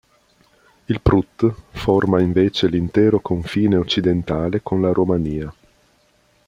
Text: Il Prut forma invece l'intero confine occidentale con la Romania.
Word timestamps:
Il 0.85 0.99
Prut 0.99 1.53
forma 1.73 2.19
invece 2.21 2.65
l'intero 2.67 3.19
confine 3.19 3.75
occidentale 3.77 4.63
con 4.63 4.81
la 4.81 4.91
Romania. 4.91 5.53